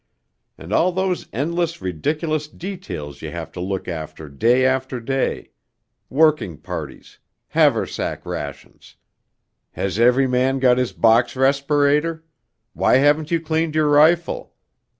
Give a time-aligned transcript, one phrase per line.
[0.57, 5.51] And all those endless ridiculous details you have to look after day after day...
[6.09, 7.19] working parties...
[7.49, 8.95] haversack rations...
[9.73, 12.25] has every man got his box respirator?...
[12.73, 14.55] why haven't you cleaned your rifle?...